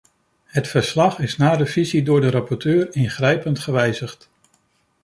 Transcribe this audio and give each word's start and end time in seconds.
Het 0.45 0.67
verslag 0.67 1.19
is 1.19 1.37
na 1.37 1.53
revisie 1.55 2.03
door 2.03 2.21
de 2.21 2.29
rapporteur 2.29 2.95
ingrijpend 2.95 3.59
gewijzigd. 3.59 4.29